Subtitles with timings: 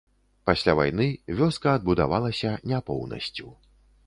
[0.49, 1.07] Пасля вайны
[1.41, 3.47] вёска адбудавалася не поўнасцю.